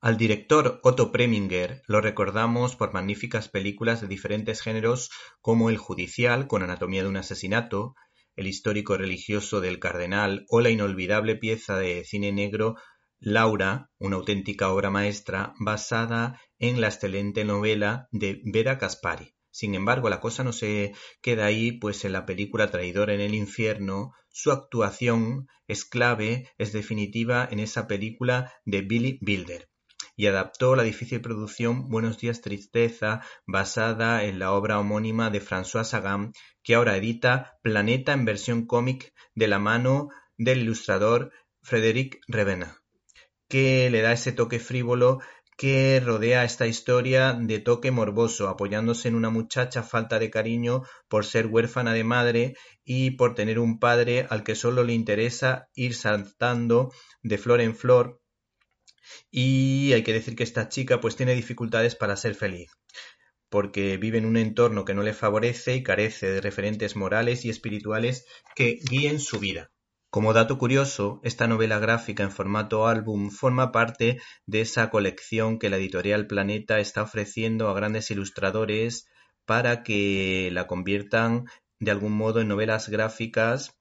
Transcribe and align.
Al 0.00 0.16
director 0.16 0.78
Otto 0.84 1.10
Preminger 1.10 1.82
lo 1.88 2.00
recordamos 2.00 2.76
por 2.76 2.94
magníficas 2.94 3.48
películas 3.48 4.00
de 4.00 4.06
diferentes 4.06 4.60
géneros 4.60 5.10
como 5.40 5.70
El 5.70 5.76
judicial, 5.76 6.46
con 6.46 6.62
Anatomía 6.62 7.02
de 7.02 7.08
un 7.08 7.16
asesinato, 7.16 7.96
El 8.36 8.46
histórico 8.46 8.96
religioso 8.96 9.60
del 9.60 9.80
cardenal 9.80 10.46
o 10.50 10.60
la 10.60 10.70
inolvidable 10.70 11.34
pieza 11.34 11.76
de 11.76 12.04
cine 12.04 12.30
negro 12.30 12.76
Laura, 13.18 13.90
una 13.98 14.14
auténtica 14.14 14.70
obra 14.70 14.88
maestra 14.88 15.52
basada 15.58 16.40
en 16.60 16.80
la 16.80 16.86
excelente 16.86 17.44
novela 17.44 18.06
de 18.12 18.40
Vera 18.44 18.78
Caspari. 18.78 19.34
Sin 19.50 19.74
embargo, 19.74 20.08
la 20.10 20.20
cosa 20.20 20.44
no 20.44 20.52
se 20.52 20.92
queda 21.20 21.46
ahí, 21.46 21.72
pues 21.72 22.04
en 22.04 22.12
la 22.12 22.24
película 22.24 22.70
Traidor 22.70 23.10
en 23.10 23.20
el 23.20 23.34
infierno, 23.34 24.12
su 24.28 24.52
actuación 24.52 25.48
es 25.66 25.84
clave, 25.84 26.52
es 26.56 26.72
definitiva 26.72 27.48
en 27.50 27.58
esa 27.58 27.88
película 27.88 28.52
de 28.64 28.82
Billy 28.82 29.18
Wilder 29.26 29.68
y 30.18 30.26
adaptó 30.26 30.74
la 30.74 30.82
difícil 30.82 31.20
producción 31.20 31.88
Buenos 31.88 32.18
días 32.18 32.40
tristeza, 32.40 33.22
basada 33.46 34.24
en 34.24 34.40
la 34.40 34.50
obra 34.52 34.80
homónima 34.80 35.30
de 35.30 35.40
François 35.40 35.84
Sagan, 35.84 36.32
que 36.64 36.74
ahora 36.74 36.96
edita 36.96 37.56
Planeta 37.62 38.14
en 38.14 38.24
versión 38.24 38.66
cómic 38.66 39.14
de 39.36 39.46
la 39.46 39.60
mano 39.60 40.08
del 40.36 40.62
ilustrador 40.62 41.30
Frédéric 41.62 42.18
Revena, 42.26 42.82
que 43.48 43.90
le 43.90 44.02
da 44.02 44.12
ese 44.12 44.32
toque 44.32 44.58
frívolo 44.58 45.20
que 45.56 46.00
rodea 46.04 46.42
esta 46.42 46.66
historia 46.66 47.32
de 47.32 47.60
toque 47.60 47.92
morboso, 47.92 48.48
apoyándose 48.48 49.06
en 49.06 49.14
una 49.14 49.30
muchacha 49.30 49.84
falta 49.84 50.18
de 50.18 50.30
cariño 50.30 50.82
por 51.06 51.26
ser 51.26 51.46
huérfana 51.46 51.92
de 51.92 52.02
madre 52.02 52.54
y 52.84 53.12
por 53.12 53.36
tener 53.36 53.60
un 53.60 53.78
padre 53.78 54.26
al 54.30 54.42
que 54.42 54.56
solo 54.56 54.82
le 54.82 54.94
interesa 54.94 55.68
ir 55.74 55.94
saltando 55.94 56.92
de 57.22 57.38
flor 57.38 57.60
en 57.60 57.76
flor 57.76 58.20
y 59.30 59.92
hay 59.92 60.02
que 60.02 60.12
decir 60.12 60.36
que 60.36 60.44
esta 60.44 60.68
chica 60.68 61.00
pues 61.00 61.16
tiene 61.16 61.34
dificultades 61.34 61.94
para 61.94 62.16
ser 62.16 62.34
feliz, 62.34 62.70
porque 63.48 63.96
vive 63.96 64.18
en 64.18 64.26
un 64.26 64.36
entorno 64.36 64.84
que 64.84 64.94
no 64.94 65.02
le 65.02 65.14
favorece 65.14 65.76
y 65.76 65.82
carece 65.82 66.30
de 66.30 66.40
referentes 66.40 66.96
morales 66.96 67.44
y 67.44 67.50
espirituales 67.50 68.26
que 68.54 68.78
guíen 68.88 69.20
su 69.20 69.38
vida. 69.38 69.70
Como 70.10 70.32
dato 70.32 70.56
curioso, 70.56 71.20
esta 71.22 71.46
novela 71.46 71.78
gráfica 71.78 72.22
en 72.22 72.30
formato 72.30 72.86
álbum 72.86 73.30
forma 73.30 73.72
parte 73.72 74.18
de 74.46 74.62
esa 74.62 74.88
colección 74.88 75.58
que 75.58 75.68
la 75.68 75.76
editorial 75.76 76.26
Planeta 76.26 76.80
está 76.80 77.02
ofreciendo 77.02 77.68
a 77.68 77.74
grandes 77.74 78.10
ilustradores 78.10 79.06
para 79.44 79.82
que 79.82 80.48
la 80.52 80.66
conviertan 80.66 81.44
de 81.78 81.90
algún 81.90 82.12
modo 82.12 82.40
en 82.40 82.48
novelas 82.48 82.88
gráficas 82.88 83.74